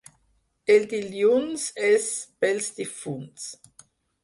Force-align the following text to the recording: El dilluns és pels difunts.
El 0.75 0.87
dilluns 0.93 1.67
és 1.91 2.09
pels 2.47 2.73
difunts. 2.83 3.49